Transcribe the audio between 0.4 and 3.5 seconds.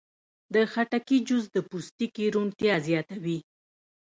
د خټکي جوس د پوستکي روڼتیا زیاتوي.